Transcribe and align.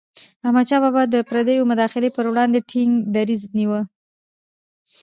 احمدشاه 0.45 0.81
بابا 0.83 1.03
به 1.05 1.11
د 1.13 1.15
پردیو 1.29 1.69
مداخلي 1.71 2.09
پر 2.15 2.25
وړاندې 2.31 2.65
ټينګ 2.69 2.93
دریځ 3.15 3.41
نیوه. 3.57 3.81